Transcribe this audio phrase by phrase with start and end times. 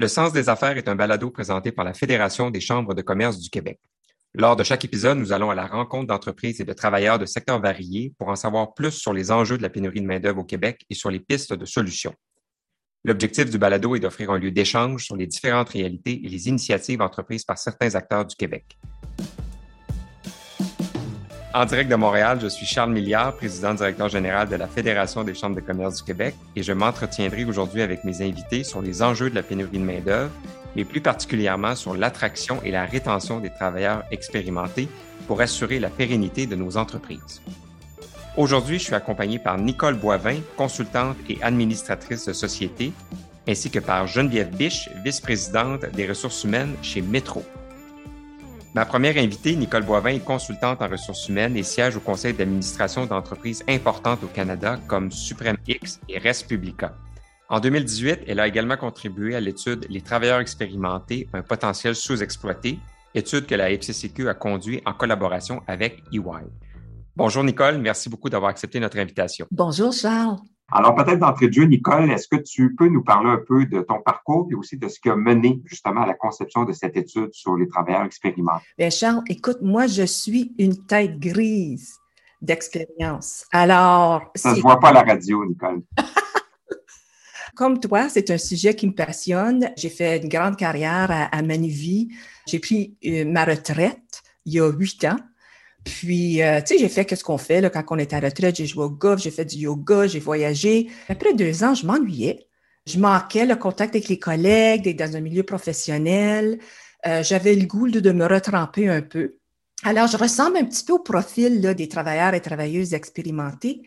[0.00, 3.38] Le Sens des affaires est un balado présenté par la Fédération des chambres de commerce
[3.38, 3.78] du Québec.
[4.32, 7.60] Lors de chaque épisode, nous allons à la rencontre d'entreprises et de travailleurs de secteurs
[7.60, 10.86] variés pour en savoir plus sur les enjeux de la pénurie de main-d'œuvre au Québec
[10.88, 12.14] et sur les pistes de solutions.
[13.04, 17.02] L'objectif du balado est d'offrir un lieu d'échange sur les différentes réalités et les initiatives
[17.02, 18.78] entreprises par certains acteurs du Québec.
[21.52, 25.34] En direct de Montréal, je suis Charles Milliard, président directeur général de la Fédération des
[25.34, 29.30] chambres de commerce du Québec, et je m'entretiendrai aujourd'hui avec mes invités sur les enjeux
[29.30, 30.30] de la pénurie de main-d'œuvre,
[30.76, 34.88] mais plus particulièrement sur l'attraction et la rétention des travailleurs expérimentés
[35.26, 37.42] pour assurer la pérennité de nos entreprises.
[38.36, 42.92] Aujourd'hui, je suis accompagné par Nicole Boivin, consultante et administratrice de société,
[43.48, 47.44] ainsi que par Geneviève Biche, vice-présidente des ressources humaines chez Métro.
[48.72, 53.04] Ma première invitée, Nicole Boivin, est consultante en ressources humaines et siège au conseil d'administration
[53.04, 56.94] d'entreprises importantes au Canada comme Supreme X et Respublica.
[57.48, 62.78] En 2018, elle a également contribué à l'étude Les travailleurs expérimentés, un potentiel sous-exploité,
[63.12, 66.20] étude que la FCCQ a conduite en collaboration avec EY.
[67.16, 69.48] Bonjour Nicole, merci beaucoup d'avoir accepté notre invitation.
[69.50, 70.36] Bonjour Charles.
[70.72, 73.80] Alors, peut-être d'entrée de jeu, Nicole, est-ce que tu peux nous parler un peu de
[73.80, 76.96] ton parcours et aussi de ce qui a mené justement à la conception de cette
[76.96, 78.64] étude sur les travailleurs expérimentés?
[78.78, 81.98] Bien, Charles, écoute, moi, je suis une tête grise
[82.40, 83.46] d'expérience.
[83.52, 84.30] Alors.
[84.34, 85.82] Ça ne se voit pas à la radio, Nicole.
[87.56, 89.70] Comme toi, c'est un sujet qui me passionne.
[89.76, 92.08] J'ai fait une grande carrière à, à Manuvie.
[92.46, 95.16] J'ai pris euh, ma retraite il y a huit ans.
[95.84, 98.56] Puis, euh, tu sais, j'ai fait ce qu'on fait là, quand on est à retraite.
[98.56, 100.88] J'ai joué au golf, j'ai fait du yoga, j'ai voyagé.
[101.08, 102.46] Après deux ans, je m'ennuyais.
[102.86, 106.58] Je manquais le contact avec les collègues, d'être dans un milieu professionnel.
[107.06, 109.36] Euh, j'avais le goût de, me retremper un peu.
[109.84, 113.82] Alors, je ressemble un petit peu au profil là, des travailleurs et travailleuses expérimentés,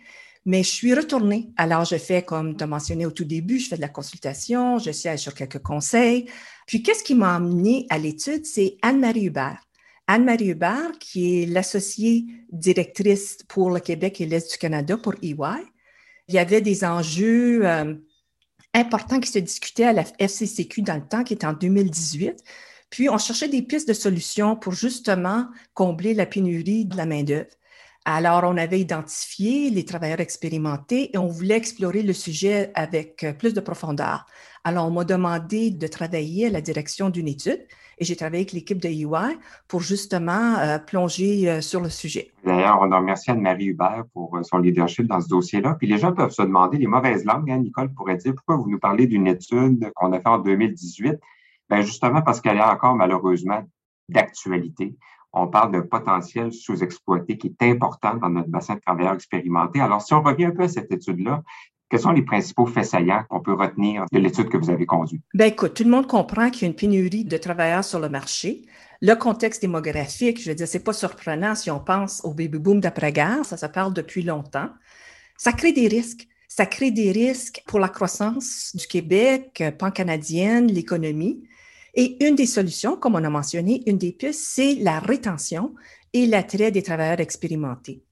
[0.45, 1.51] mais je suis retournée.
[1.57, 4.79] Alors, je fais, comme tu as mentionné au tout début, je fais de la consultation,
[4.79, 6.25] je siège sur quelques conseils.
[6.65, 8.45] Puis, qu'est-ce qui m'a amené à l'étude?
[8.45, 9.59] C'est Anne-Marie Hubert.
[10.07, 15.35] Anne-Marie Hubert, qui est l'associée directrice pour le Québec et l'Est du Canada pour EY.
[16.27, 17.95] Il y avait des enjeux euh,
[18.73, 22.43] importants qui se discutaient à la FCCQ dans le temps, qui était en 2018.
[22.89, 27.49] Puis, on cherchait des pistes de solutions pour justement combler la pénurie de la main-d'œuvre.
[28.05, 33.53] Alors, on avait identifié les travailleurs expérimentés et on voulait explorer le sujet avec plus
[33.53, 34.25] de profondeur.
[34.65, 37.65] Alors, on m'a demandé de travailler à la direction d'une étude
[37.97, 39.37] et j'ai travaillé avec l'équipe de UI
[39.67, 42.31] pour justement euh, plonger euh, sur le sujet.
[42.43, 45.75] D'ailleurs, on remercie Anne-Marie Hubert pour euh, son leadership dans ce dossier-là.
[45.75, 48.69] Puis les gens peuvent se demander, les mauvaises langues, hein, Nicole pourrait dire, pourquoi vous
[48.69, 51.19] nous parlez d'une étude qu'on a faite en 2018?
[51.69, 53.63] Bien, justement parce qu'elle est encore malheureusement
[54.09, 54.95] d'actualité.
[55.33, 59.81] On parle d'un potentiel sous-exploité qui est important dans notre bassin de travailleurs expérimentés.
[59.81, 61.41] Alors, si on revient un peu à cette étude-là,
[61.89, 65.21] quels sont les principaux faits saillants qu'on peut retenir de l'étude que vous avez conduite?
[65.33, 68.09] Bien, écoute, tout le monde comprend qu'il y a une pénurie de travailleurs sur le
[68.09, 68.63] marché.
[69.01, 73.45] Le contexte démographique, je veux dire, c'est pas surprenant si on pense au baby-boom d'après-guerre,
[73.45, 74.69] ça se parle depuis longtemps.
[75.37, 76.27] Ça crée des risques.
[76.47, 81.43] Ça crée des risques pour la croissance du Québec, pan-canadienne, l'économie.
[81.93, 85.73] Et une des solutions, comme on a mentionné, une des pistes, c'est la rétention
[86.11, 88.03] et l'attrait des travailleurs expérimentés.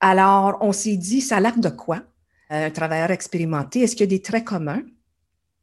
[0.00, 2.02] Alors, on s'est dit, ça a l'air de quoi?
[2.50, 4.82] un travailleur expérimenté, est-ce qu'il y a des traits communs?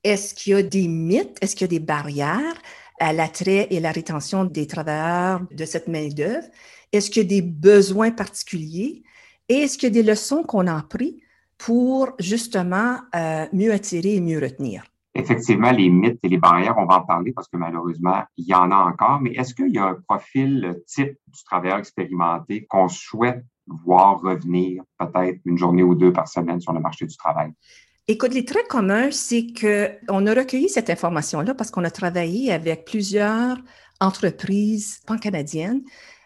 [0.04, 1.38] Est-ce qu'il y a des mythes?
[1.42, 2.62] Est-ce qu'il y a des barrières
[3.00, 6.48] à l'attrait et la rétention des travailleurs de cette main-d'œuvre?
[6.92, 9.04] Est-ce qu'il y a des besoins particuliers?
[9.50, 11.16] Et est-ce qu'il y a des leçons qu'on a apprises
[11.58, 14.84] pour justement euh, mieux attirer et mieux retenir?
[15.18, 18.54] Effectivement, les mythes et les barrières, on va en parler parce que malheureusement, il y
[18.54, 22.90] en a encore, mais est-ce qu'il y a un profil type du travailleur expérimenté qu'on
[22.90, 27.52] souhaite voir revenir peut-être une journée ou deux par semaine sur le marché du travail?
[28.10, 32.86] Écoute, les traits communs, c'est qu'on a recueilli cette information-là parce qu'on a travaillé avec
[32.86, 33.58] plusieurs
[34.02, 35.82] entreprises pan-canadiennes.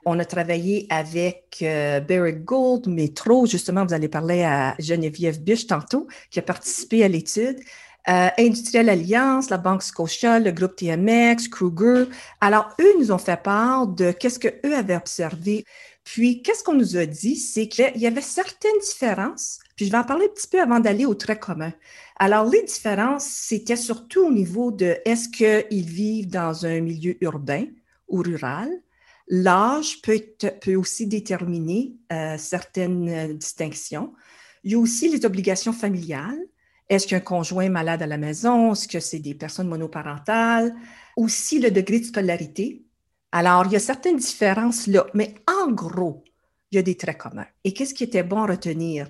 [0.05, 5.67] On a travaillé avec euh, Barrick Gold, Metro, justement, vous allez parler à Geneviève Biche
[5.67, 7.59] tantôt, qui a participé à l'étude.
[8.09, 12.05] Euh, Industrielle Alliance, la Banque Scotia, le groupe TMX, Kruger.
[12.41, 15.65] Alors, eux nous ont fait part de qu'est-ce qu'eux avaient observé
[16.11, 17.35] puis, qu'est-ce qu'on nous a dit?
[17.35, 19.59] C'est qu'il y avait certaines différences.
[19.75, 21.71] Puis, je vais en parler un petit peu avant d'aller au trait commun.
[22.17, 27.65] Alors, les différences, c'était surtout au niveau de est-ce qu'ils vivent dans un milieu urbain
[28.07, 28.71] ou rural?
[29.27, 30.19] L'âge peut,
[30.59, 34.11] peut aussi déterminer euh, certaines euh, distinctions.
[34.63, 36.41] Il y a aussi les obligations familiales.
[36.89, 38.73] Est-ce qu'un conjoint est malade à la maison?
[38.73, 40.75] Est-ce que c'est des personnes monoparentales?
[41.15, 42.83] Aussi le degré de scolarité.
[43.31, 46.23] Alors, il y a certaines différences là, mais en gros,
[46.71, 47.47] il y a des traits communs.
[47.63, 49.09] Et qu'est-ce qui était bon à retenir?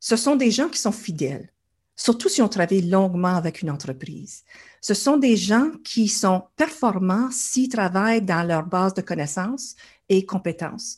[0.00, 1.50] Ce sont des gens qui sont fidèles.
[1.96, 4.44] surtout si on travaille longuement avec une entreprise.
[4.80, 9.76] Ce sont des gens qui sont performants s'ils travaillent dans leur base de connaissances
[10.08, 10.96] et compétences.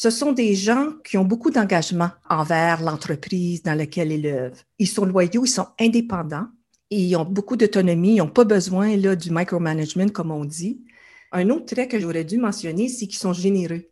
[0.00, 4.62] Ce sont des gens qui ont beaucoup d'engagement envers l'entreprise dans laquelle ils œuvrent.
[4.78, 6.46] Ils sont loyaux, ils sont indépendants,
[6.88, 10.84] ils ont beaucoup d'autonomie, ils n'ont pas besoin là, du micromanagement, comme on dit.
[11.32, 13.90] Un autre trait que j'aurais dû mentionner, c'est qu'ils sont généreux.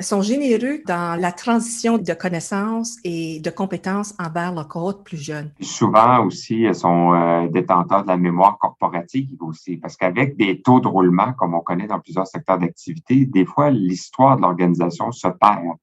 [0.00, 5.50] Sont généreux dans la transition de connaissances et de compétences envers la cohorte plus jeune.
[5.60, 10.80] Souvent aussi, elles sont euh, détenteurs de la mémoire corporative aussi, parce qu'avec des taux
[10.80, 15.28] de roulement, comme on connaît dans plusieurs secteurs d'activité, des fois, l'histoire de l'organisation se
[15.28, 15.76] perd.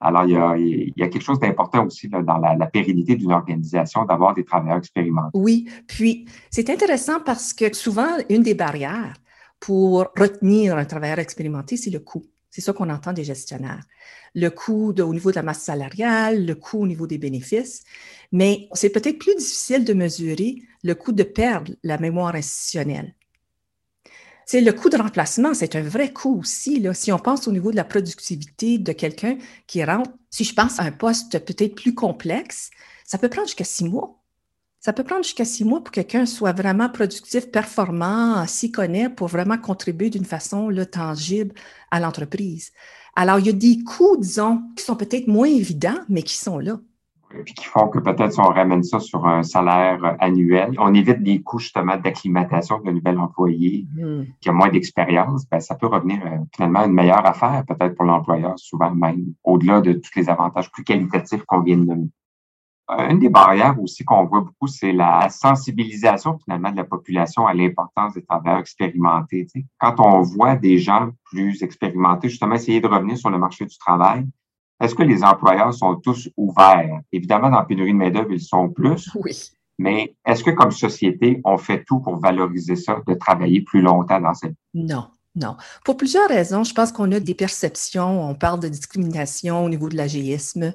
[0.00, 2.66] Alors, il y a, il y a quelque chose d'important aussi là, dans la, la
[2.66, 5.38] pérennité d'une organisation d'avoir des travailleurs expérimentés.
[5.38, 9.12] Oui, puis c'est intéressant parce que souvent, une des barrières
[9.60, 12.24] pour retenir un travailleur expérimenté, c'est le coût.
[12.50, 13.84] C'est ça qu'on entend des gestionnaires.
[14.34, 17.84] Le coût au niveau de la masse salariale, le coût au niveau des bénéfices,
[18.32, 23.14] mais c'est peut-être plus difficile de mesurer le coût de perdre la mémoire institutionnelle.
[24.46, 26.84] C'est le coût de remplacement, c'est un vrai coût aussi.
[26.94, 29.38] Si on pense au niveau de la productivité de quelqu'un
[29.68, 32.70] qui rentre, si je pense à un poste peut-être plus complexe,
[33.04, 34.19] ça peut prendre jusqu'à six mois.
[34.80, 39.10] Ça peut prendre jusqu'à six mois pour que quelqu'un soit vraiment productif, performant, s'y connaît
[39.10, 41.54] pour vraiment contribuer d'une façon tangible
[41.90, 42.72] à l'entreprise.
[43.14, 46.58] Alors, il y a des coûts, disons, qui sont peut-être moins évidents, mais qui sont
[46.58, 46.78] là.
[47.38, 50.94] Et puis qui font que peut-être si on ramène ça sur un salaire annuel, on
[50.94, 54.24] évite des coûts justement d'acclimatation d'un nouvel employé hmm.
[54.40, 58.06] qui a moins d'expérience, ben, ça peut revenir euh, finalement une meilleure affaire peut-être pour
[58.06, 62.08] l'employeur, souvent même, au-delà de tous les avantages plus qualitatifs qu'on vient de nommer.
[62.98, 67.54] Une des barrières aussi qu'on voit beaucoup, c'est la sensibilisation finalement de la population à
[67.54, 69.46] l'importance des travailleurs expérimentés.
[69.78, 73.78] Quand on voit des gens plus expérimentés justement essayer de revenir sur le marché du
[73.78, 74.26] travail,
[74.80, 77.00] est-ce que les employeurs sont tous ouverts?
[77.12, 79.10] Évidemment, dans la pénurie de main-d'œuvre, ils sont plus.
[79.24, 79.36] Oui.
[79.78, 84.20] Mais est-ce que comme société, on fait tout pour valoriser ça, de travailler plus longtemps
[84.20, 85.06] dans cette Non.
[85.36, 85.56] Non.
[85.84, 89.88] Pour plusieurs raisons, je pense qu'on a des perceptions, on parle de discrimination au niveau
[89.88, 90.74] de l'agéisme.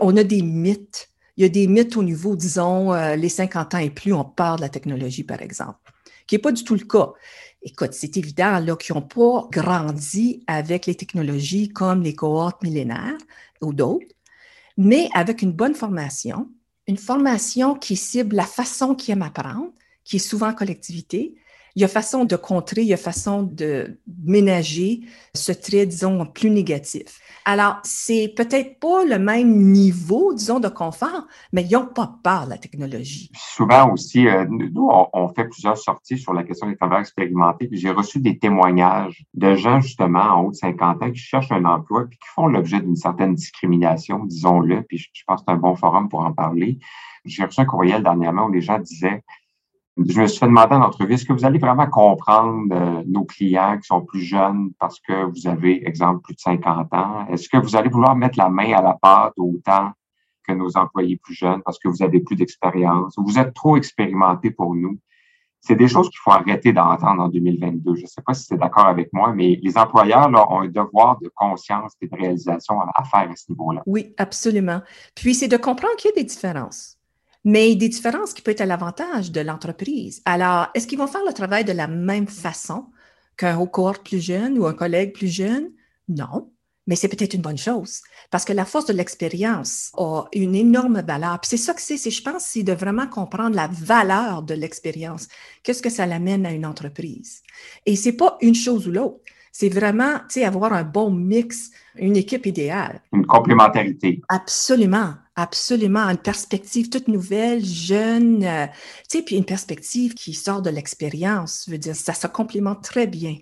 [0.00, 3.74] On a des mythes il y a des mythes au niveau, disons, euh, les 50
[3.74, 5.78] ans et plus, on parle de la technologie, par exemple,
[6.26, 7.12] qui n'est pas du tout le cas.
[7.62, 13.16] Écoute, c'est évident qu'ils n'ont pas grandi avec les technologies comme les cohortes millénaires
[13.62, 14.16] ou d'autres,
[14.76, 16.50] mais avec une bonne formation,
[16.88, 19.70] une formation qui cible la façon qu'ils aiment apprendre,
[20.02, 21.36] qui est souvent en collectivité,
[21.78, 25.02] il y a façon de contrer, il y a façon de ménager
[25.32, 27.20] ce trait, disons, plus négatif.
[27.44, 32.46] Alors, c'est peut-être pas le même niveau, disons, de confort, mais ils n'ont pas peur
[32.46, 33.30] de la technologie.
[33.36, 37.68] Souvent aussi, euh, nous, on, fait plusieurs sorties sur la question des travailleurs expérimentés.
[37.70, 41.64] J'ai reçu des témoignages de gens, justement, en haut de 50 ans qui cherchent un
[41.64, 45.54] emploi puis qui font l'objet d'une certaine discrimination, disons-le, puis je, je pense que c'est
[45.54, 46.80] un bon forum pour en parler.
[47.24, 49.22] J'ai reçu un courriel dernièrement où les gens disaient
[50.06, 53.24] je me suis fait demander en entrevue, est-ce que vous allez vraiment comprendre euh, nos
[53.24, 57.26] clients qui sont plus jeunes parce que vous avez, exemple, plus de 50 ans?
[57.30, 59.92] Est-ce que vous allez vouloir mettre la main à la pâte autant
[60.46, 63.14] que nos employés plus jeunes parce que vous avez plus d'expérience?
[63.16, 64.98] Vous êtes trop expérimenté pour nous?
[65.60, 67.96] C'est des choses qu'il faut arrêter d'entendre en 2022.
[67.96, 70.68] Je ne sais pas si c'est d'accord avec moi, mais les employeurs là, ont un
[70.68, 73.82] devoir de conscience et de réalisation à faire à ce niveau-là.
[73.84, 74.80] Oui, absolument.
[75.16, 76.97] Puis, c'est de comprendre qu'il y a des différences
[77.48, 80.20] mais des différences qui peuvent être à l'avantage de l'entreprise.
[80.26, 82.84] Alors, est-ce qu'ils vont faire le travail de la même façon
[83.38, 85.70] qu'un cohorte plus jeune ou un collègue plus jeune?
[86.10, 86.52] Non,
[86.86, 91.00] mais c'est peut-être une bonne chose parce que la force de l'expérience a une énorme
[91.00, 91.40] valeur.
[91.40, 95.26] Puis c'est ça que c'est, je pense, c'est de vraiment comprendre la valeur de l'expérience.
[95.62, 97.42] Qu'est-ce que ça l'amène à une entreprise?
[97.86, 99.20] Et c'est pas une chose ou l'autre.
[99.52, 103.00] C'est vraiment, tu sais, avoir un bon mix, une équipe idéale.
[103.12, 104.20] Une complémentarité.
[104.28, 106.08] Absolument, absolument.
[106.08, 108.66] Une perspective toute nouvelle, jeune, euh,
[109.08, 111.64] tu sais, puis une perspective qui sort de l'expérience.
[111.66, 113.36] Je veux dire, ça se complémente très bien.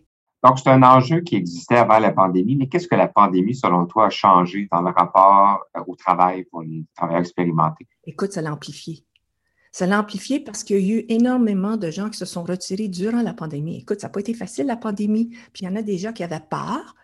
[0.44, 3.86] Donc, c'est un enjeu qui existait avant la pandémie, mais qu'est-ce que la pandémie, selon
[3.86, 7.88] toi, a changé dans le rapport euh, au travail pour les travailleurs expérimentés?
[8.04, 9.04] Écoute, ça l'a amplifié.
[9.72, 12.88] Ça l'a amplifié parce qu'il y a eu énormément de gens qui se sont retirés
[12.88, 13.78] durant la pandémie.
[13.78, 15.30] Écoute, ça n'a pas été facile, la pandémie.
[15.52, 16.94] Puis il y en a des gens qui avaient peur.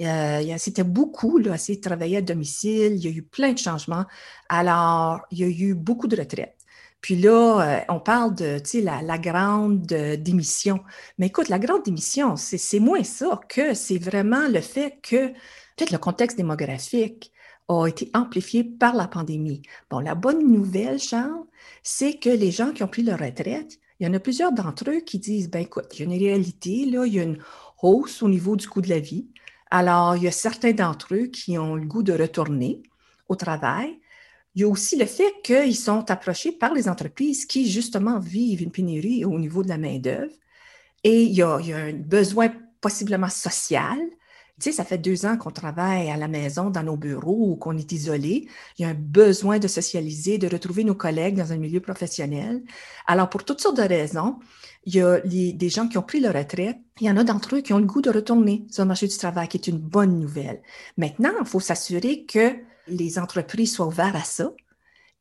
[0.00, 2.94] Euh, C'était beaucoup, là, essayer de travailler à domicile.
[2.94, 4.04] Il y a eu plein de changements.
[4.48, 6.56] Alors, il y a eu beaucoup de retraites.
[7.00, 10.80] Puis là, euh, on parle de la, la grande euh, démission.
[11.18, 15.28] Mais écoute, la grande démission, c'est moins ça que c'est vraiment le fait que
[15.76, 17.32] peut-être le contexte démographique
[17.68, 19.62] a été amplifié par la pandémie.
[19.90, 21.44] Bon, la bonne nouvelle, Charles,
[21.82, 24.90] c'est que les gens qui ont pris leur retraite, il y en a plusieurs d'entre
[24.90, 27.38] eux qui disent, ben écoute, il y a une réalité, là, il y a une
[27.82, 29.28] hausse au niveau du coût de la vie.
[29.70, 32.82] Alors, il y a certains d'entre eux qui ont le goût de retourner
[33.28, 33.98] au travail.
[34.54, 38.62] Il y a aussi le fait qu'ils sont approchés par les entreprises qui, justement, vivent
[38.62, 40.32] une pénurie au niveau de la main-d'œuvre.
[41.04, 43.98] Et il y, a, un besoin possiblement social
[44.60, 47.78] tu sais, ça fait deux ans qu'on travaille à la maison, dans nos bureaux, qu'on
[47.78, 48.46] est isolé.
[48.78, 52.62] Il y a un besoin de socialiser, de retrouver nos collègues dans un milieu professionnel.
[53.06, 54.38] Alors, pour toutes sortes de raisons,
[54.84, 56.78] il y a des gens qui ont pris leur retraite.
[57.00, 59.06] Il y en a d'entre eux qui ont le goût de retourner sur le marché
[59.06, 60.62] du travail, qui est une bonne nouvelle.
[60.96, 62.56] Maintenant, il faut s'assurer que
[62.88, 64.52] les entreprises soient ouvertes à ça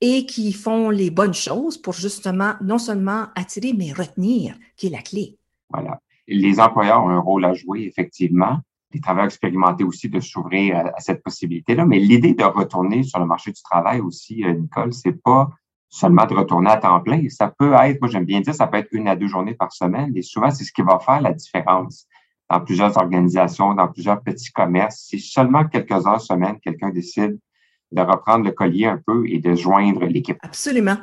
[0.01, 4.91] et qui font les bonnes choses pour justement non seulement attirer, mais retenir, qui est
[4.91, 5.37] la clé.
[5.69, 5.99] Voilà.
[6.27, 8.59] Les employeurs ont un rôle à jouer, effectivement
[8.91, 11.85] les travailleurs expérimentés aussi de s'ouvrir à, cette possibilité-là.
[11.85, 15.49] Mais l'idée de retourner sur le marché du travail aussi, euh, Nicole, c'est pas
[15.89, 17.21] seulement de retourner à temps plein.
[17.29, 19.71] Ça peut être, moi j'aime bien dire, ça peut être une à deux journées par
[19.73, 20.11] semaine.
[20.15, 22.05] Et souvent, c'est ce qui va faire la différence
[22.49, 25.05] dans plusieurs organisations, dans plusieurs petits commerces.
[25.07, 27.37] Si seulement quelques heures semaine, quelqu'un décide
[27.91, 30.37] de reprendre le collier un peu et de joindre l'équipe.
[30.41, 30.97] Absolument.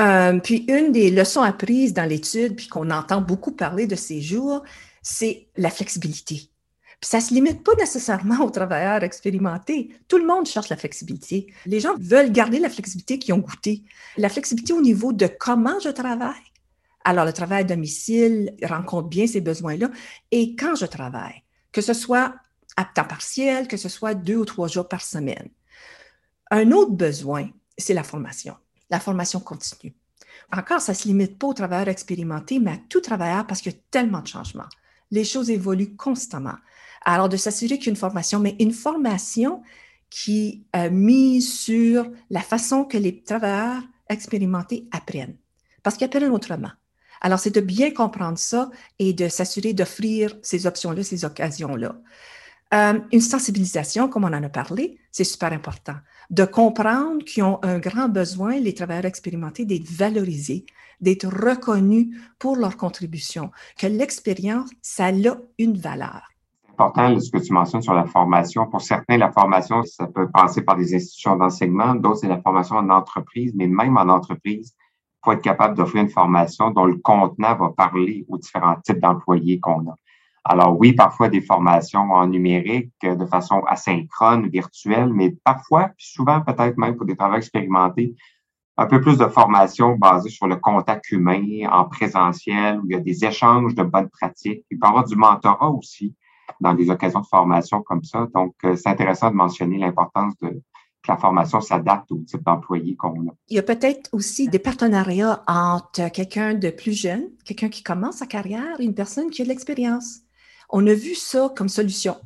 [0.00, 4.20] Euh, puis une des leçons apprises dans l'étude, puis qu'on entend beaucoup parler de ces
[4.20, 4.62] jours,
[5.02, 6.50] c'est la flexibilité
[7.04, 9.96] ça ne se limite pas nécessairement aux travailleurs expérimentés.
[10.08, 11.52] Tout le monde cherche la flexibilité.
[11.66, 13.82] Les gens veulent garder la flexibilité qu'ils ont goûté.
[14.16, 16.34] La flexibilité au niveau de comment je travaille.
[17.04, 19.90] Alors, le travail à domicile rencontre bien ces besoins-là.
[20.30, 21.42] Et quand je travaille,
[21.72, 22.34] que ce soit
[22.76, 25.48] à temps partiel, que ce soit deux ou trois jours par semaine.
[26.50, 28.56] Un autre besoin, c'est la formation,
[28.90, 29.94] la formation continue.
[30.52, 33.72] Encore, ça ne se limite pas aux travailleurs expérimentés, mais à tout travailleur parce qu'il
[33.72, 34.68] y a tellement de changements.
[35.10, 36.56] Les choses évoluent constamment.
[37.04, 39.62] Alors, de s'assurer qu'il y a une formation, mais une formation
[40.10, 45.36] qui euh, mise sur la façon que les travailleurs expérimentés apprennent,
[45.82, 46.70] parce qu'ils apprennent autrement.
[47.20, 51.96] Alors, c'est de bien comprendre ça et de s'assurer d'offrir ces options-là, ces occasions-là.
[52.74, 55.96] Euh, une sensibilisation, comme on en a parlé, c'est super important.
[56.30, 60.64] De comprendre qu'ils ont un grand besoin, les travailleurs expérimentés, d'être valorisés,
[61.00, 65.12] d'être reconnus pour leur contribution, que l'expérience, ça a
[65.58, 66.33] une valeur
[66.74, 68.66] important ce que tu mentionnes sur la formation.
[68.66, 71.94] Pour certains, la formation, ça peut passer par des institutions d'enseignement.
[71.94, 73.52] D'autres, c'est la formation en entreprise.
[73.54, 77.70] Mais même en entreprise, il faut être capable d'offrir une formation dont le contenant va
[77.70, 79.94] parler aux différents types d'employés qu'on a.
[80.46, 86.42] Alors oui, parfois des formations en numérique de façon asynchrone, virtuelle, mais parfois, puis souvent
[86.42, 88.14] peut-être même pour des travaux expérimentés,
[88.76, 92.96] un peu plus de formation basée sur le contact humain en présentiel, où il y
[92.96, 94.64] a des échanges de bonnes pratiques.
[94.70, 96.14] Il peut y avoir du mentorat aussi
[96.60, 98.26] dans des occasions de formation comme ça.
[98.34, 100.62] Donc, euh, c'est intéressant de mentionner l'importance de
[101.04, 103.34] que la formation s'adapte au type d'employé qu'on a.
[103.48, 108.16] Il y a peut-être aussi des partenariats entre quelqu'un de plus jeune, quelqu'un qui commence
[108.16, 110.20] sa carrière et une personne qui a de l'expérience.
[110.70, 112.16] On a vu ça comme solution.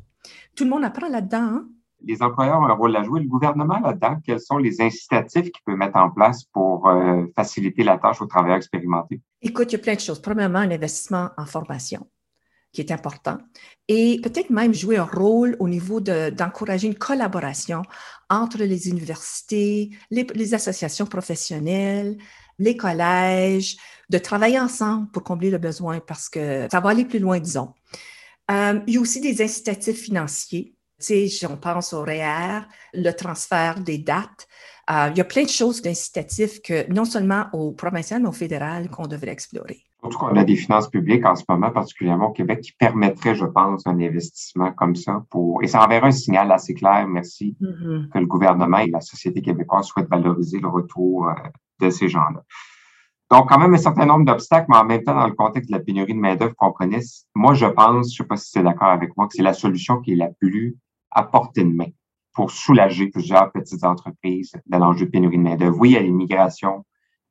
[0.55, 1.43] Tout le monde apprend là-dedans.
[1.43, 1.69] Hein?
[2.05, 3.21] Les employeurs ont un rôle à jouer.
[3.21, 7.83] Le gouvernement là-dedans, quels sont les incitatifs qu'il peut mettre en place pour euh, faciliter
[7.83, 9.21] la tâche aux travailleurs expérimentés?
[9.43, 10.23] Écoute, il y a plein de choses.
[10.23, 12.07] Premièrement, un investissement en formation
[12.79, 13.39] qui est important,
[13.89, 17.83] et peut-être même jouer un rôle au niveau d'encourager une collaboration
[18.31, 22.19] entre les universités, les, associations professionnelles,
[22.61, 23.77] les collèges,
[24.11, 27.75] de travailler ensemble pour combler le besoin parce que ça va aller plus loin, disons.
[28.53, 30.77] Euh, il y a aussi des incitatifs financiers.
[31.01, 34.47] Tu sais, on pense au REER, e le transfert des dates.
[34.89, 38.33] Euh, il y a plein de choses d'incitatifs que non seulement au provincial, mais au
[38.33, 39.83] fédéral qu'on devrait explorer.
[40.09, 43.45] Surtout qu'on a des finances publiques en ce moment, particulièrement au Québec, qui permettraient, je
[43.45, 48.09] pense, un investissement comme ça pour, et ça enverra un signal assez clair, merci, mm-hmm.
[48.09, 51.35] que le gouvernement et la société québécoise souhaitent valoriser le retour euh,
[51.81, 52.43] de ces gens-là.
[53.31, 55.77] Donc, quand même un certain nombre d'obstacles, mais en même temps, dans le contexte de
[55.77, 57.03] la pénurie de main-d'œuvre qu'on connaît,
[57.35, 59.53] moi, je pense, je ne sais pas si c'est d'accord avec moi, que c'est la
[59.53, 60.79] solution qui est la plus
[61.11, 61.91] à portée de main
[62.33, 65.77] pour soulager plusieurs petites entreprises de l'enjeu de pénurie de main-d'œuvre.
[65.79, 66.87] Oui, a l'immigration,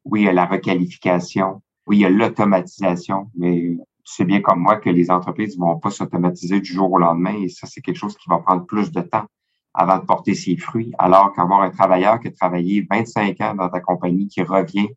[0.05, 4.89] oui, a la requalification, oui, il y a l'automatisation, mais c'est bien comme moi que
[4.89, 8.17] les entreprises ne vont pas s'automatiser du jour au lendemain et ça, c'est quelque chose
[8.17, 9.25] qui va prendre plus de temps
[9.74, 13.70] avant de porter ses fruits, alors qu'avoir un travailleur qui a travaillé 25 ans dans
[13.70, 14.89] ta compagnie qui revient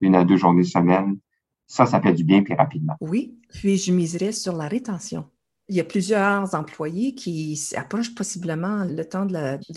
[0.00, 1.18] une à deux journées semaine,
[1.66, 2.94] ça, ça fait du bien plus rapidement.
[3.00, 5.24] Oui, puis je miserais sur la rétention.
[5.68, 9.32] Il y a plusieurs employés qui approchent possiblement le temps de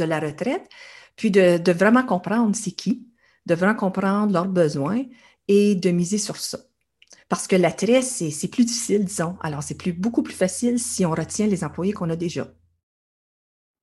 [0.05, 0.69] la, retraite,
[1.17, 3.07] puis de vraiment comprendre c'est qui,
[3.45, 5.03] de vraiment comprendre leurs besoins
[5.51, 6.57] et de miser sur ça.
[7.27, 9.35] Parce que l'attrait, c'est plus difficile, disons.
[9.41, 12.47] Alors, c'est plus, beaucoup plus facile si on retient les employés qu'on a déjà.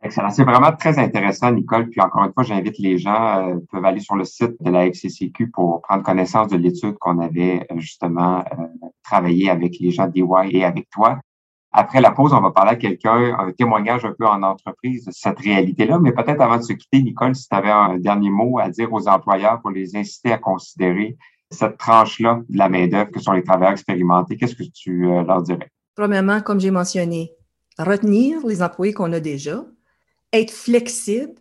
[0.02, 0.30] Excellent.
[0.30, 1.88] C'est vraiment très intéressant, Nicole.
[1.90, 4.86] Puis encore une fois, j'invite les gens, euh, peuvent aller sur le site de la
[4.86, 8.66] FCCQ pour prendre connaissance de l'étude qu'on avait euh, justement euh,
[9.02, 11.18] travaillé avec les gens d'EY et avec toi.
[11.72, 15.10] Après la pause, on va parler à quelqu'un, un témoignage un peu en entreprise de
[15.10, 15.98] cette réalité-là.
[15.98, 18.90] Mais peut-être avant de se quitter, Nicole, si tu avais un dernier mot à dire
[18.92, 21.16] aux employeurs pour les inciter à considérer
[21.50, 25.42] cette tranche-là de la main-d'œuvre que sont les travailleurs expérimentés, qu'est-ce que tu euh, leur
[25.42, 25.70] dirais?
[25.94, 27.32] Premièrement, comme j'ai mentionné,
[27.78, 29.64] retenir les employés qu'on a déjà,
[30.32, 31.32] être flexible,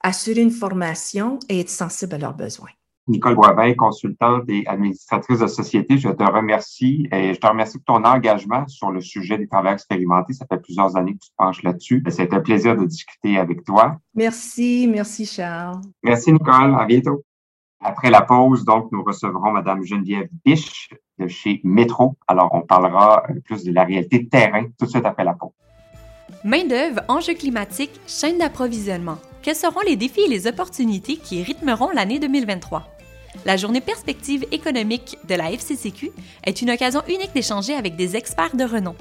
[0.00, 2.70] assurer une formation et être sensible à leurs besoins.
[3.06, 7.96] Nicole Boivin, consultante et administratrice de société, je te remercie et je te remercie pour
[7.96, 10.32] ton engagement sur le sujet des travailleurs expérimentés.
[10.32, 12.02] Ça fait plusieurs années que tu te penches là-dessus.
[12.08, 13.98] C'est un plaisir de discuter avec toi.
[14.14, 15.82] Merci, merci Charles.
[16.02, 17.22] Merci Nicole, à bientôt.
[17.86, 20.88] Après la pause, donc, nous recevrons Madame Geneviève Biche
[21.18, 22.16] de chez Métro.
[22.26, 25.50] Alors, on parlera plus de la réalité de terrain tout de suite après la pause.
[26.44, 29.18] Main-d'œuvre, enjeux climatiques, chaîne d'approvisionnement.
[29.42, 32.88] Quels seront les défis et les opportunités qui rythmeront l'année 2023?
[33.44, 36.10] La journée perspective économique de la FCCQ
[36.44, 38.94] est une occasion unique d'échanger avec des experts de renom.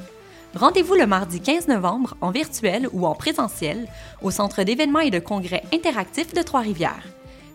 [0.56, 3.88] Rendez-vous le mardi 15 novembre en virtuel ou en présentiel
[4.22, 7.08] au Centre d'événements et de congrès interactifs de Trois-Rivières.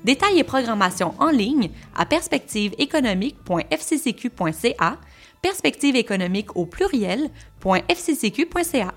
[0.05, 4.99] Détails et programmation en ligne à perspectiveéconomique.fccq.ca,
[5.43, 8.95] perspective économique au pluriel.fccq.ca.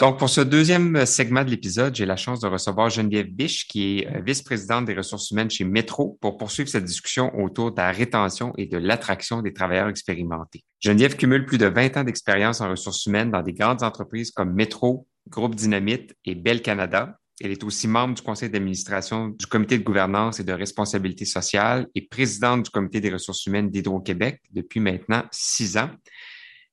[0.00, 3.98] Donc, pour ce deuxième segment de l'épisode, j'ai la chance de recevoir Geneviève Biche, qui
[3.98, 7.90] est euh, vice-présidente des ressources humaines chez Metro, pour poursuivre cette discussion autour de la
[7.90, 10.64] rétention et de l'attraction des travailleurs expérimentés.
[10.80, 14.54] Geneviève cumule plus de 20 ans d'expérience en ressources humaines dans des grandes entreprises comme
[14.54, 17.19] Metro, Groupe Dynamite et Bell Canada.
[17.40, 21.86] Elle est aussi membre du conseil d'administration du comité de gouvernance et de responsabilité sociale
[21.94, 25.90] et présidente du comité des ressources humaines d'Hydro-Québec depuis maintenant six ans.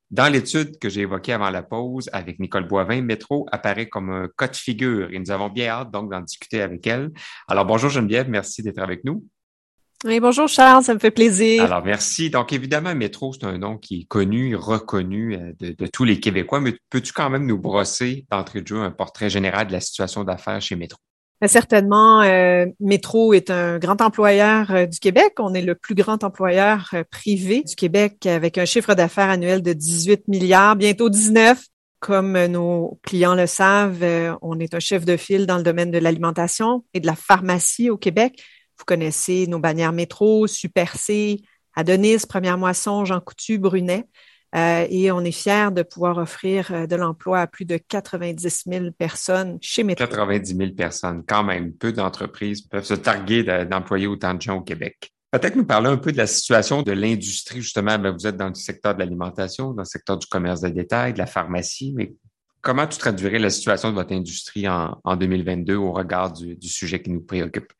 [0.09, 4.29] Dans l'étude que j'ai évoquée avant la pause avec Nicole Boivin, Métro apparaît comme un
[4.37, 7.11] cas de figure et nous avons bien hâte donc d'en discuter avec elle.
[7.47, 9.25] Alors bonjour Geneviève, merci d'être avec nous.
[10.05, 11.63] Oui, bonjour Charles, ça me fait plaisir.
[11.63, 12.29] Alors merci.
[12.29, 16.19] Donc évidemment, Métro, c'est un nom qui est connu, reconnu euh, de, de tous les
[16.19, 19.79] Québécois, mais peux-tu quand même nous brosser d'entrée de jeu un portrait général de la
[19.79, 20.99] situation d'affaires chez Métro?
[21.39, 25.33] Ben, certainement, euh, Métro est un grand employeur euh, du Québec.
[25.37, 29.61] On est le plus grand employeur euh, privé du Québec avec un chiffre d'affaires annuel
[29.61, 31.61] de 18 milliards, bientôt 19.
[31.99, 34.05] Comme nos clients le savent,
[34.43, 37.89] on est un chef de file dans le domaine de l'alimentation et de la pharmacie
[37.89, 38.39] au Québec.
[38.77, 41.41] Vous connaissez nos bannières Métro, Super C,
[41.75, 44.05] Adonis, Première Moisson, Jean Coutu, Brunet.
[44.55, 48.63] Euh, et on est fiers de pouvoir offrir euh, de l'emploi à plus de 90
[48.65, 50.07] 000 personnes chez Métro.
[50.07, 51.73] 90 000 personnes, quand même.
[51.73, 55.11] Peu d'entreprises peuvent se targuer d'employer autant de gens au Québec.
[55.31, 57.99] Peut-être nous parler un peu de la situation de l'industrie, justement.
[57.99, 61.11] Ben, vous êtes dans le secteur de l'alimentation, dans le secteur du commerce de détail,
[61.13, 62.13] de la pharmacie, mais
[62.61, 67.09] comment tu traduirais la situation de votre industrie en, 2022 au regard du, sujet qui
[67.09, 67.71] nous préoccupe?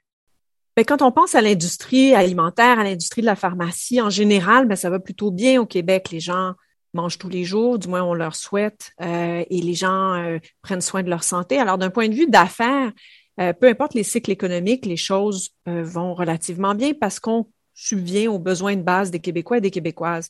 [0.78, 4.76] Bien, quand on pense à l'industrie alimentaire, à l'industrie de la pharmacie en général, bien,
[4.76, 6.12] ça va plutôt bien au Québec.
[6.12, 6.54] Les gens
[6.94, 10.82] mangent tous les jours, du moins on leur souhaite, euh, et les gens euh, prennent
[10.82, 11.58] soin de leur santé.
[11.58, 12.92] Alors, d'un point de vue d'affaires,
[13.40, 18.38] euh, peu importe les cycles économiques, les choses vont relativement bien parce qu'on subvient aux
[18.38, 20.30] besoins de base des Québécois et des Québécoises.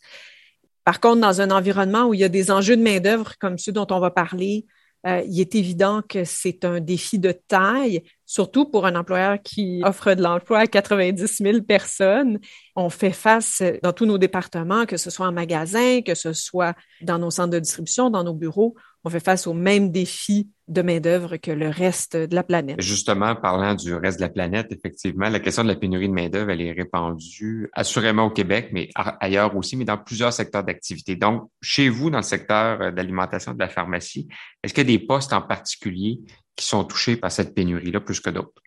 [0.85, 3.73] Par contre, dans un environnement où il y a des enjeux de main-d'œuvre comme ceux
[3.73, 4.65] dont on va parler,
[5.05, 10.13] il est évident que c'est un défi de taille surtout pour un employeur qui offre
[10.13, 12.39] de l'emploi à 90 000 personnes.
[12.75, 16.75] On fait face dans tous nos départements, que ce soit en magasin, que ce soit
[17.01, 18.75] dans nos centres de distribution, dans nos bureaux,
[19.07, 22.81] on fait face aux mêmes défis de main-d'œuvre que le reste de la planète.
[22.81, 26.49] Justement, parlant du reste de la planète, effectivement, la question de la pénurie de main-d'œuvre,
[26.51, 31.15] elle est répandue assurément au Québec, mais ailleurs aussi, mais dans plusieurs secteurs d'activité.
[31.15, 34.27] Donc, chez vous, dans le secteur euh, d'alimentation de la pharmacie,
[34.61, 36.19] est-ce qu'il y a des postes en particulier
[36.57, 38.61] qui sont touchés par cette pénurie-là plus que d'autres?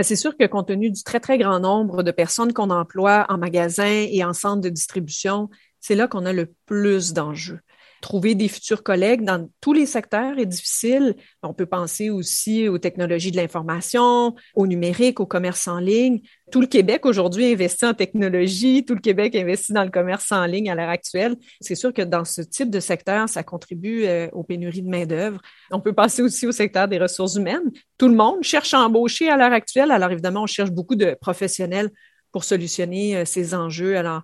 [0.00, 3.36] C'est sûr que compte tenu du très, très grand nombre de personnes qu'on emploie en
[3.36, 5.50] magasin et en centre de distribution,
[5.80, 7.60] c'est là qu'on a le plus d'enjeux
[8.02, 11.14] trouver des futurs collègues dans tous les secteurs est difficile.
[11.42, 16.20] On peut penser aussi aux technologies de l'information, au numérique, au commerce en ligne.
[16.50, 20.44] Tout le Québec aujourd'hui investit en technologie, tout le Québec investit dans le commerce en
[20.44, 21.36] ligne à l'heure actuelle.
[21.60, 25.40] C'est sûr que dans ce type de secteur, ça contribue euh, aux pénuries de main-d'œuvre.
[25.70, 27.70] On peut passer aussi au secteur des ressources humaines.
[27.96, 29.92] Tout le monde cherche à embaucher à l'heure actuelle.
[29.92, 31.90] Alors évidemment, on cherche beaucoup de professionnels
[32.32, 33.96] pour solutionner euh, ces enjeux.
[33.96, 34.22] Alors,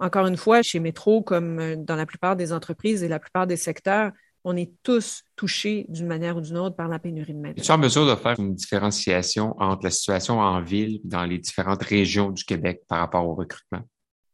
[0.00, 3.46] encore une fois, chez Métro, comme euh, dans la plupart des entreprises et la plupart
[3.46, 4.12] des secteurs,
[4.44, 7.70] on est tous touchés d'une manière ou d'une autre par la pénurie de main Es-tu
[7.70, 11.82] en mesure de faire une différenciation entre la situation en ville et dans les différentes
[11.82, 13.82] régions du Québec par rapport au recrutement?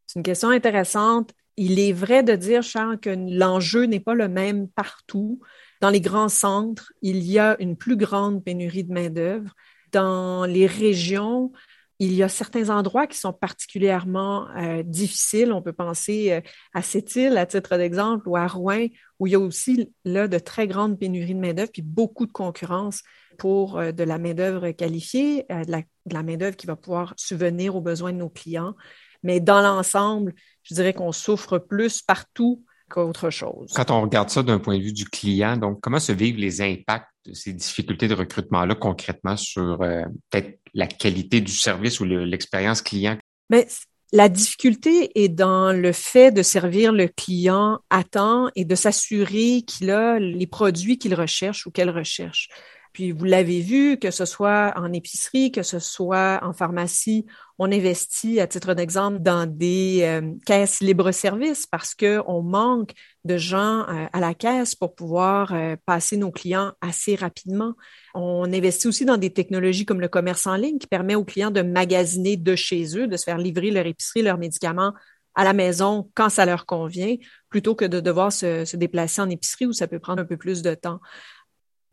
[0.06, 1.32] C'est une question intéressante.
[1.56, 5.40] Il est vrai de dire, Charles, que l'enjeu n'est pas le même partout.
[5.80, 9.50] Dans les grands centres, il y a une plus grande pénurie de main-d'œuvre.
[9.92, 11.52] Dans les régions,
[11.98, 15.52] il y a certains endroits qui sont particulièrement euh, difficiles.
[15.52, 16.40] On peut penser euh,
[16.74, 18.86] à Sept-Îles, à titre d'exemple, ou à Rouen,
[19.18, 22.32] où il y a aussi là de très grandes pénuries de main-d'œuvre, puis beaucoup de
[22.32, 23.02] concurrence
[23.38, 27.80] pour euh, de la main-d'œuvre qualifiée, de la, la main-d'œuvre qui va pouvoir subvenir aux
[27.80, 28.74] besoins de nos clients.
[29.22, 33.72] Mais dans l'ensemble, je dirais qu'on souffre plus partout qu'autre chose.
[33.74, 36.60] Quand on regarde ça d'un point de vue du client, donc comment se vivent les
[36.60, 42.82] impacts de ces difficultés de recrutement-là concrètement sur peut-être la qualité du service ou l'expérience
[42.82, 43.18] client?
[43.50, 43.66] Mais
[44.12, 49.62] la difficulté est dans le fait de servir le client à temps et de s'assurer
[49.66, 52.48] qu'il a les produits qu'il recherche ou qu'elle recherche.
[52.96, 57.26] Puis vous l'avez vu, que ce soit en épicerie, que ce soit en pharmacie,
[57.58, 62.92] on investit, à titre d'exemple, dans des euh, caisses libre-service parce qu'on manque
[63.26, 67.74] de gens euh, à la caisse pour pouvoir euh, passer nos clients assez rapidement.
[68.14, 71.50] On investit aussi dans des technologies comme le commerce en ligne qui permet aux clients
[71.50, 74.94] de magasiner de chez eux, de se faire livrer leur épicerie, leurs médicaments
[75.34, 77.14] à la maison quand ça leur convient,
[77.50, 80.38] plutôt que de devoir se, se déplacer en épicerie où ça peut prendre un peu
[80.38, 80.98] plus de temps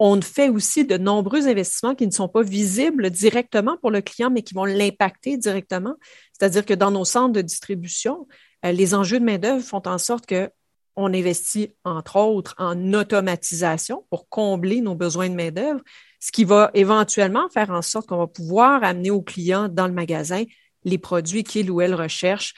[0.05, 4.29] on fait aussi de nombreux investissements qui ne sont pas visibles directement pour le client,
[4.29, 5.95] mais qui vont l'impacter directement.
[6.33, 8.27] C'est-à-dire que dans nos centres de distribution,
[8.65, 10.49] euh, les enjeux de main-d'œuvre font en sorte que
[10.97, 15.79] on investit, entre autres, en automatisation pour combler nos besoins de main-d'œuvre,
[16.19, 19.93] ce qui va éventuellement faire en sorte qu'on va pouvoir amener au client dans le
[19.93, 20.43] magasin
[20.83, 22.53] les produits qu'il ou elle recherche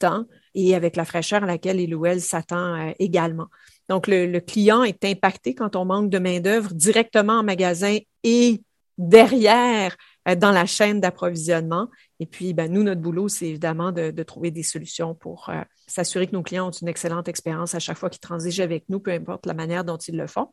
[0.00, 0.24] temps
[0.56, 3.46] et avec la fraîcheur à laquelle il ou elle s'attend euh, également.
[3.88, 8.60] Donc, le, client est impacté quand on manque de main-d'œuvre directement en magasin et
[8.98, 9.96] derrière
[10.28, 11.88] euh, dans la chaîne d'approvisionnement.
[12.20, 16.26] Et puis, ben, nous, notre boulot, c'est évidemment de, trouver des solutions pour euh, s'assurer
[16.26, 19.12] que nos clients ont une excellente expérience à chaque fois qu'ils transigent avec nous, peu
[19.12, 20.48] importe la manière dont ils le font.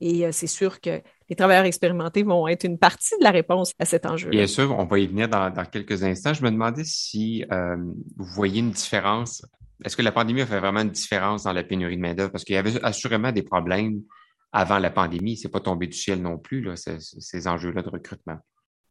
[0.00, 3.72] Et euh, c'est sûr que les travailleurs expérimentés vont être une partie de la réponse
[3.78, 4.30] à cet enjeu.
[4.30, 6.32] Bien sûr, on va y venir dans, quelques instants.
[6.32, 9.44] Je me demandais si vous voyez une différence
[9.84, 12.30] est-ce que la pandémie a fait vraiment une différence dans la pénurie de main-d'œuvre?
[12.30, 14.02] Parce qu'il y avait assurément des problèmes
[14.52, 15.36] avant la pandémie.
[15.36, 18.38] C'est pas tombé du ciel non plus, ces, enjeux-là de recrutement.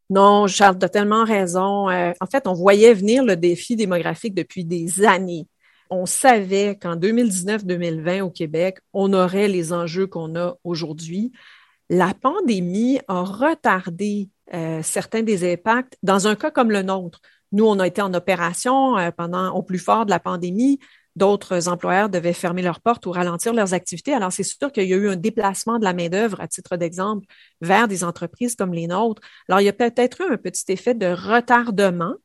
[0.10, 1.90] Non, Charles, tu as tellement raison.
[1.90, 5.48] Euh, en fait, on voyait venir le défi démographique depuis des années.
[5.92, 11.32] On savait qu'en 2019-2020 au Québec, on aurait les enjeux qu'on a aujourd'hui.
[11.90, 17.22] La pandémie a retardé euh, certains des impacts dans un cas comme le nôtre.
[17.52, 20.80] Nous, on a été en opération euh, pendant au plus fort de la pandémie.
[21.16, 24.14] D'autres employeurs devaient fermer leurs portes ou ralentir leurs activités.
[24.14, 27.26] Alors, c'est sûr qu'il y a eu un déplacement de la main-d'œuvre, à titre d'exemple,
[27.62, 29.22] vers des entreprises comme les nôtres.
[29.48, 32.16] Alors, il y a peut-être eu un petit effet de retardement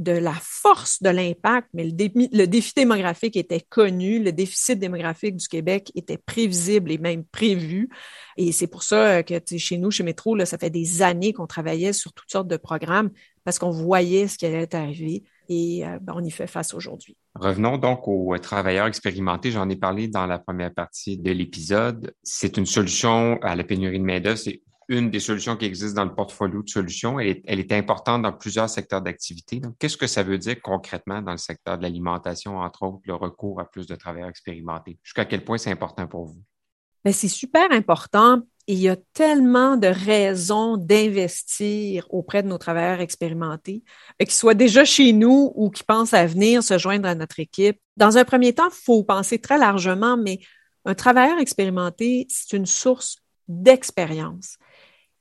[0.00, 5.46] de la force de l'impact, mais le, défi démographique était connu, le déficit démographique du
[5.46, 7.90] Québec était prévisible et même prévu.
[8.38, 11.46] Et c'est pour ça que chez nous, chez Métro, là, ça fait des années qu'on
[11.46, 13.10] travaillait sur toutes sortes de programmes
[13.44, 17.16] parce qu'on voyait ce qui allait arriver et euh, ben, on y fait face aujourd'hui.
[17.34, 19.50] Revenons donc aux travailleurs expérimentés.
[19.50, 22.14] J'en ai parlé dans la première partie de l'épisode.
[22.22, 24.38] C'est une solution à la pénurie de main-d'œuvre.
[24.38, 27.18] C'est une des solutions qui existent dans le portfolio de solutions.
[27.18, 29.60] Elle est, elle est importante dans plusieurs secteurs d'activité.
[29.78, 33.60] Qu'est-ce que ça veut dire concrètement dans le secteur de l'alimentation, entre autres, le recours
[33.60, 34.98] à plus de travailleurs expérimentés?
[35.02, 36.42] Jusqu'à quel point c'est important pour vous?
[37.04, 43.00] Ben, c'est super important il y a tellement de raisons d'investir auprès de nos travailleurs
[43.00, 43.82] expérimentés,
[44.22, 47.40] euh, qu'ils soient déjà chez nous ou qui pensent à venir se joindre à notre
[47.40, 47.80] équipe.
[47.96, 50.38] Dans un premier temps, il faut penser très largement, mais
[50.84, 53.16] un travailleur expérimenté, c'est une source
[53.48, 54.56] d'expérience.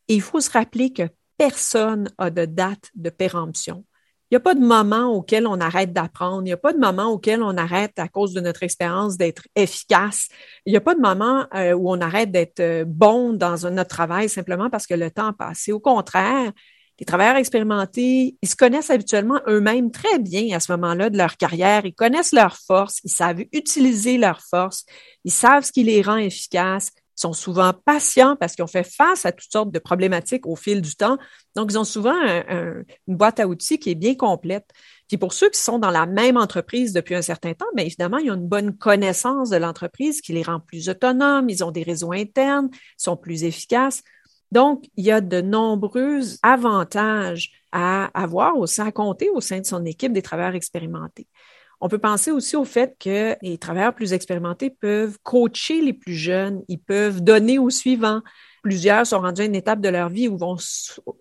[0.09, 3.83] Et il faut se rappeler que personne n'a de date de péremption.
[4.29, 6.41] Il n'y a pas de moment auquel on arrête d'apprendre.
[6.41, 9.47] Il n'y a pas de moment auquel on arrête, à cause de notre expérience, d'être
[9.55, 10.27] efficace.
[10.67, 13.89] Il n'y a pas de moment euh, où on arrête d'être euh, bon dans notre
[13.89, 15.71] travail simplement parce que le temps a passé.
[15.71, 16.51] Au contraire,
[16.99, 21.37] les travailleurs expérimentés, ils se connaissent habituellement eux-mêmes très bien à ce moment-là de leur
[21.37, 21.85] carrière.
[21.85, 24.85] Ils connaissent leurs forces, ils savent utiliser leurs forces,
[25.23, 29.25] ils savent ce qui les rend efficaces, sont souvent patients parce qu'ils ont fait face
[29.25, 31.17] à toutes sortes de problématiques au fil du temps.
[31.55, 34.69] Donc, ils ont souvent une boîte à outils qui est bien complète.
[35.08, 38.19] Puis pour ceux qui sont dans la même entreprise depuis un certain temps, bien évidemment,
[38.19, 41.84] ils ont une bonne connaissance de l'entreprise qui les rend plus autonomes, ils ont des
[41.84, 44.03] réseaux internes, sont plus efficaces.
[44.51, 49.84] Donc, il y a de nombreux avantages à avoir à compter au sein de son
[49.86, 51.27] équipe des travailleurs expérimentés.
[51.81, 56.13] On peut penser aussi au fait que les travailleurs plus expérimentés peuvent coacher les plus
[56.13, 58.21] jeunes, ils peuvent donner au suivant.
[58.63, 60.57] Plusieurs sont rendus à une étape de leur vie où vont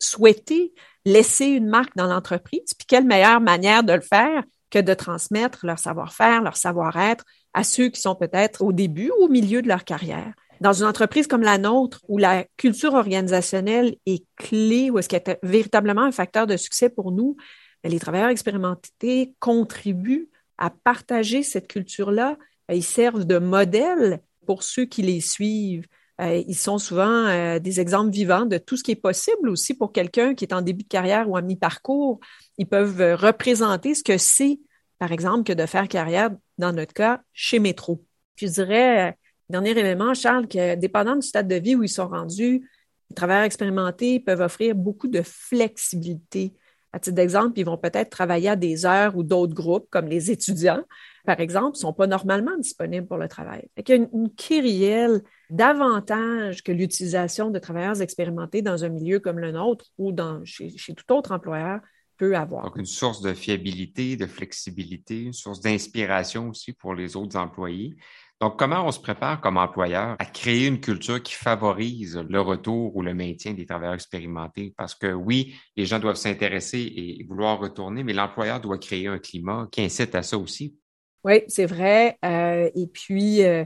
[0.01, 2.75] souhaiter laisser une marque dans l'entreprise.
[2.77, 7.65] Puis quelle meilleure manière de le faire que de transmettre leur savoir-faire, leur savoir-être à
[7.65, 10.33] ceux qui sont peut-être au début ou au milieu de leur carrière.
[10.61, 15.23] Dans une entreprise comme la nôtre, où la culture organisationnelle est clé, où est-ce qu'elle
[15.25, 17.37] est véritablement un facteur de succès pour nous,
[17.85, 22.37] les travailleurs expérimentés contribuent à partager cette culture-là.
[22.73, 25.87] Ils servent de modèle pour ceux qui les suivent.
[26.21, 29.75] Euh, ils sont souvent euh, des exemples vivants de tout ce qui est possible aussi
[29.75, 32.19] pour quelqu'un qui est en début de carrière ou à mi-parcours.
[32.57, 34.59] Ils peuvent euh, représenter ce que c'est,
[34.99, 38.05] par exemple, que de faire carrière, dans notre cas, chez Métro.
[38.35, 39.17] je dirais,
[39.49, 42.69] dernier élément, Charles, que dépendant du stade de vie où ils sont rendus,
[43.11, 46.53] les travailleurs expérimentés peuvent offrir beaucoup de flexibilité.
[46.93, 50.31] À titre d'exemple, ils vont peut-être travailler à des heures ou d'autres groupes, comme les
[50.31, 50.83] étudiants,
[51.27, 53.69] par exemple, ne sont pas normalement disponibles pour le travail.
[53.77, 59.21] Il y a une, une kyrielle davantage que l'utilisation de travailleurs expérimentés dans un milieu
[59.21, 61.81] comme le nôtre ou dans, chez, tout autre employeur
[62.17, 62.65] peut avoir.
[62.65, 67.97] Donc, une source de fiabilité, de flexibilité, une source d'inspiration aussi pour les autres employés.
[68.41, 72.95] Donc, comment on se prépare comme employeur à créer une culture qui favorise le retour
[72.95, 74.73] ou le maintien des travailleurs expérimentés?
[74.77, 79.19] Parce que oui, les gens doivent s'intéresser et vouloir retourner, mais l'employeur doit créer un
[79.19, 80.77] climat qui incite à ça aussi.
[81.25, 82.17] Oui, c'est vrai.
[82.25, 83.65] Euh, et puis, euh,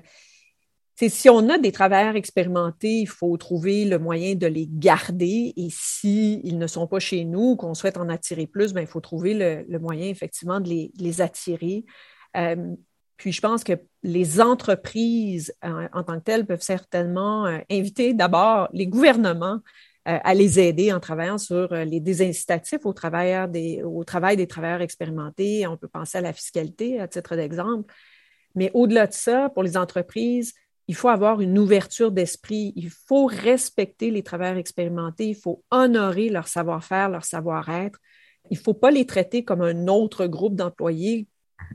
[0.96, 5.52] si on a des travailleurs expérimentés, il faut trouver le moyen de les garder.
[5.56, 9.00] Et s'ils ne sont pas chez nous, qu'on souhaite en attirer plus, ben, il faut
[9.00, 11.84] trouver le, moyen effectivement de les, attirer.
[12.38, 12.74] Euh,
[13.16, 18.68] puis je pense que les entreprises en, tant que telles peuvent certainement euh, inviter d'abord
[18.72, 19.60] les gouvernements
[20.08, 25.66] euh, à les aider en travaillant sur les désincitatifs au, au travail des travailleurs expérimentés.
[25.66, 27.92] On peut penser à la fiscalité à titre d'exemple.
[28.54, 30.54] Mais au-delà de ça, pour les entreprises,
[30.88, 36.28] il faut avoir une ouverture d'esprit, il faut respecter les travailleurs expérimentés, il faut honorer
[36.28, 37.98] leur savoir-faire, leur savoir-être.
[38.50, 41.28] Il ne faut pas les traiter comme un autre groupe d'employés.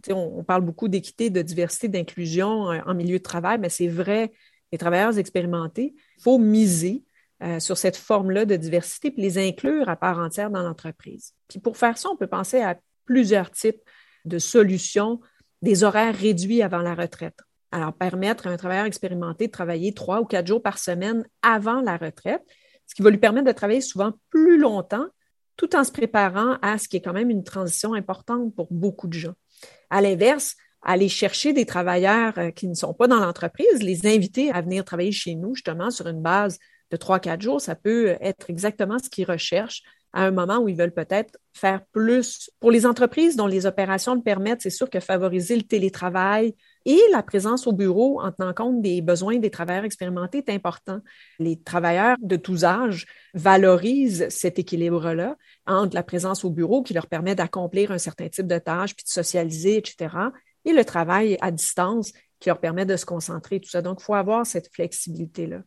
[0.10, 4.32] On, parle beaucoup d'équité, de diversité, d'inclusion euh, en milieu de travail, mais c'est vrai,
[4.72, 7.04] les travailleurs expérimentés, il faut miser
[7.44, 11.34] euh, sur cette forme-là de diversité et les inclure à part entière dans l'entreprise.
[11.48, 13.82] Puis pour faire ça, on peut penser à plusieurs types
[14.26, 15.20] de solutions,
[15.62, 17.38] des horaires réduits avant la retraite.
[17.72, 21.82] Alors, permettre à un travailleur expérimenté de travailler trois ou quatre jours par semaine avant
[21.82, 22.42] la retraite,
[22.86, 25.06] ce qui va lui permettre de travailler souvent plus longtemps,
[25.58, 29.08] tout en se préparant à ce qui est quand même une transition importante pour beaucoup
[29.08, 29.34] de gens.
[29.90, 34.52] À l'inverse, aller chercher des travailleurs euh, qui ne sont pas dans l'entreprise, les inviter
[34.52, 36.60] à venir travailler chez nous, justement, sur une base
[36.92, 40.70] de trois, quatre jours, ça peut être exactement ce qu'ils recherchent à un moment où
[40.70, 42.50] ils veulent peut-être faire plus.
[42.60, 46.56] Pour les entreprises dont les opérations le permettent, c'est sûr que favoriser le télétravail,
[46.88, 51.02] et la présence au bureau en tenant compte des besoins des travailleurs expérimentés est important.
[51.38, 55.36] Les travailleurs de tous âges valorisent cet équilibre-là
[55.68, 59.04] entre la présence au bureau qui leur permet d'accomplir un certain type de tâches, puis
[59.04, 60.16] de socialiser, etc.,
[60.64, 63.82] et le travail à distance qui leur permet de se concentrer, tout ça.
[63.82, 65.64] Donc, il faut avoir cette flexibilité-là.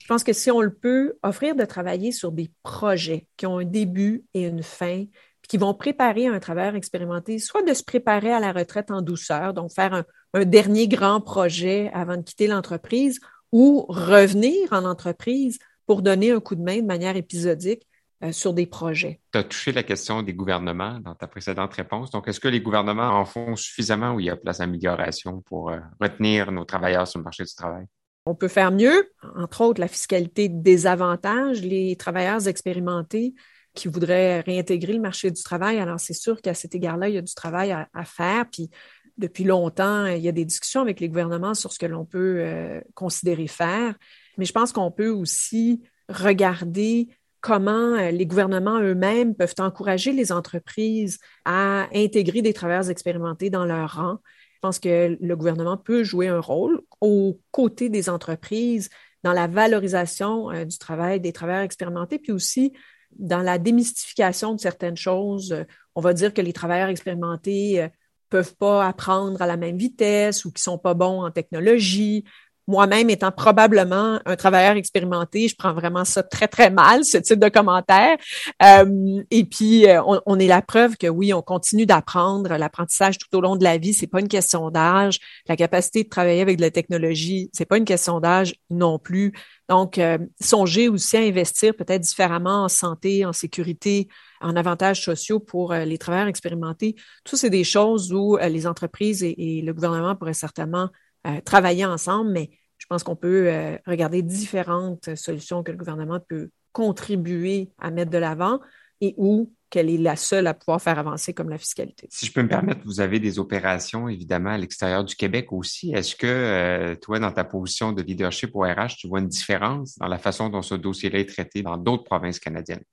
[0.00, 3.58] Je pense que si on le peut, offrir de travailler sur des projets qui ont
[3.58, 5.04] un début et une fin,
[5.48, 9.54] qui vont préparer un travailleur expérimenté, soit de se préparer à la retraite en douceur,
[9.54, 10.04] donc faire un,
[10.34, 13.20] un dernier grand projet avant de quitter l'entreprise
[13.52, 17.86] ou revenir en entreprise pour donner un coup de main de manière épisodique
[18.24, 19.20] euh, sur des projets.
[19.32, 22.10] Tu as touché la question des gouvernements dans ta précédente réponse.
[22.10, 25.70] Donc, est-ce que les gouvernements en font suffisamment ou il y a place d'amélioration pour
[25.70, 27.84] euh, retenir nos travailleurs sur le marché du travail?
[28.26, 33.34] On peut faire mieux, entre autres la fiscalité désavantage les travailleurs expérimentés
[33.74, 35.78] qui voudraient réintégrer le marché du travail.
[35.78, 38.46] Alors, c'est sûr qu'à cet égard-là, il y a du travail à, faire.
[38.50, 38.70] Puis,
[39.18, 42.36] depuis longtemps, il y a des discussions avec les gouvernements sur ce que l'on peut
[42.38, 43.94] euh, considérer faire,
[44.38, 47.08] mais je pense qu'on peut aussi regarder
[47.40, 53.64] comment euh, les gouvernements eux-mêmes peuvent encourager les entreprises à intégrer des travailleurs expérimentés dans
[53.64, 54.18] leur rang.
[54.54, 58.88] Je pense que le gouvernement peut jouer un rôle aux côtés des entreprises
[59.22, 62.72] dans la valorisation euh, du travail des travailleurs expérimentés, puis aussi
[63.18, 65.64] dans la démystification de certaines choses.
[65.94, 67.88] On va dire que les travailleurs expérimentés
[68.30, 72.24] peuvent pas apprendre à la même vitesse ou qui sont pas bons en technologie.
[72.66, 77.38] Moi-même étant probablement un travailleur expérimenté, je prends vraiment ça très, très mal, ce type
[77.38, 78.16] de commentaire.
[78.62, 82.56] Euh, et puis, euh, on, est la preuve que oui, on continue d'apprendre.
[82.56, 85.18] L'apprentissage tout au long de la vie, c'est pas une question d'âge.
[85.48, 89.32] La capacité de travailler avec de la technologie, c'est pas une question d'âge non plus.
[89.68, 94.08] Donc, euh, songer aussi à investir peut-être différemment en santé, en sécurité,
[94.40, 96.96] en avantages sociaux pour euh, les travailleurs expérimentés.
[97.24, 100.90] Tout c'est des choses où euh, les entreprises et, le gouvernement pourraient certainement
[101.26, 106.50] euh, travailler ensemble, mais je pense qu'on peut regarder différentes solutions que le gouvernement peut
[106.72, 108.60] contribuer à mettre de l'avant
[109.00, 112.08] et où qu'elle est la seule à pouvoir faire avancer comme la fiscalité.
[112.10, 115.92] Si je peux me permettre, vous avez des opérations évidemment à l'extérieur du Québec aussi.
[115.92, 120.08] Est-ce que toi, dans ta position de leadership au RH, tu vois une différence dans
[120.08, 122.84] la façon dont ce dossier-là est traité dans d'autres provinces canadiennes?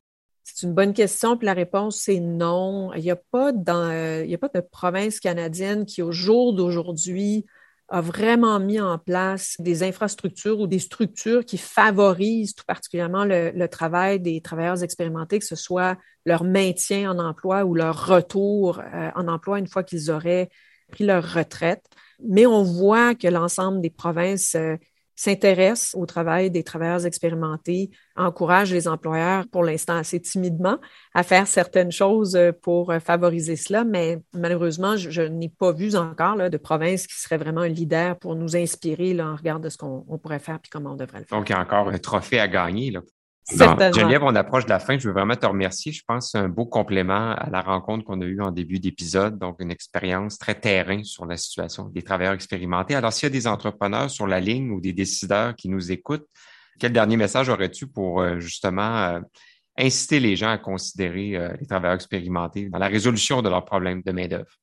[0.44, 2.94] C'est une bonne question, puis la réponse, c'est non.
[2.94, 3.92] Il n'y a, pas dans,
[4.24, 7.46] il y a pas de province canadienne qui, au jour d'aujourd'hui,
[7.92, 13.68] a vraiment mis en place des infrastructures ou des structures qui favorisent tout particulièrement le,
[13.68, 19.12] travail des travailleurs expérimentés, que ce soit leur maintien en emploi ou leur retour euh,
[19.14, 20.50] en emploi une fois qu'ils auraient
[20.90, 21.86] pris leur retraite.
[22.26, 24.78] Mais on voit que l'ensemble des provinces euh,
[25.22, 30.80] s'intéresse au travail des travailleurs expérimentés, encourage les employeurs, pour l'instant assez timidement,
[31.14, 35.96] à faire certaines choses euh, pour euh, favoriser cela, mais malheureusement, je, n'ai pas vu
[35.96, 39.60] encore là, de province qui serait vraiment un leader pour nous inspirer là, en regard
[39.60, 41.38] de ce qu'on pourrait faire et comment on devrait le faire.
[41.38, 42.92] Donc, il y a encore un trophée à gagner
[43.50, 44.98] Geneviève, on approche de la fin.
[44.98, 45.92] Je veux vraiment te remercier.
[45.92, 48.80] Je pense que c'est un beau complément à la rencontre qu'on a eue en début
[48.80, 49.38] d'épisode.
[49.40, 52.96] Donc, une expérience très terrain sur la situation des travailleurs expérimentés.
[52.96, 56.28] Alors, s'il y a des entrepreneurs sur la ligne ou des décideurs qui nous écoutent,
[56.80, 59.20] quel dernier message aurais-tu pour euh, justement euh,
[59.78, 64.02] inciter les gens à considérer euh, les travailleurs expérimentés dans la résolution de leurs problèmes
[64.04, 64.58] de main-d'œuvre?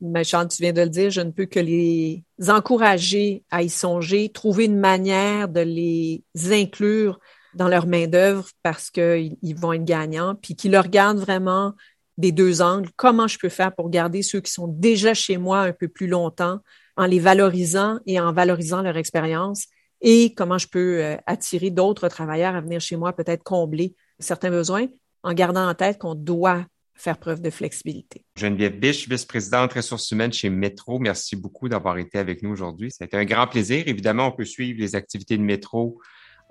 [0.00, 3.68] Mais Chante, tu viens de le dire, je ne peux que les encourager à y
[3.68, 7.20] songer, trouver une manière de les inclure
[7.54, 11.74] dans leur main-d'œuvre parce qu'ils vont être gagnants, puis qu'ils le regardent vraiment
[12.18, 12.90] des deux angles.
[12.96, 16.06] Comment je peux faire pour garder ceux qui sont déjà chez moi un peu plus
[16.06, 16.60] longtemps
[16.96, 19.66] en les valorisant et en valorisant leur expérience?
[20.00, 24.50] Et comment je peux euh, attirer d'autres travailleurs à venir chez moi, peut-être combler certains
[24.50, 24.86] besoins
[25.22, 28.24] en gardant en tête qu'on doit faire preuve de flexibilité.
[28.36, 32.90] Geneviève Biche, vice-présidente ressources humaines chez Métro, merci beaucoup d'avoir été avec nous aujourd'hui.
[32.90, 33.84] Ça a été un grand plaisir.
[33.86, 36.00] Évidemment, on peut suivre les activités de Métro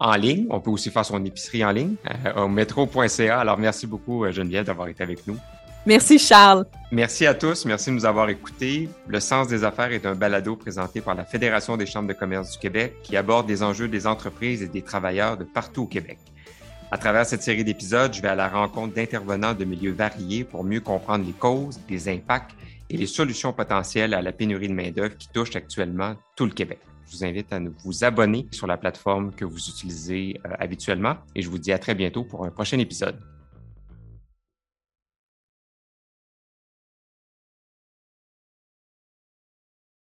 [0.02, 0.48] en ligne.
[0.50, 3.40] On peut aussi faire son épicerie en ligne euh, au métro.ca.
[3.40, 5.38] Alors, merci beaucoup, euh, Geneviève, d'avoir été avec nous.
[5.86, 6.66] Merci, Charles.
[6.92, 7.66] Merci à tous.
[7.66, 8.90] Merci de nous avoir écoutés.
[9.08, 12.52] Le Sens des affaires est un balado présenté par la Fédération des chambres de commerce
[12.52, 16.18] du Québec qui aborde les enjeux des entreprises et des travailleurs de partout au Québec.
[16.92, 20.64] À travers cette série d'épisodes, je vais à la rencontre d'intervenants de milieux variés pour
[20.64, 22.52] mieux comprendre les causes, les impacts
[22.90, 26.80] et les solutions potentielles à la pénurie de main-d'œuvre qui touche actuellement tout le Québec.
[27.12, 31.42] Je vous invite à vous abonner sur la plateforme que vous utilisez euh, habituellement et
[31.42, 33.20] je vous dis à très bientôt pour un prochain épisode.